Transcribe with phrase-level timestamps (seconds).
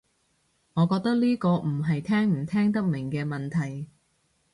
[0.73, 3.85] 我覺得呢個唔係聽唔聽得明嘅問題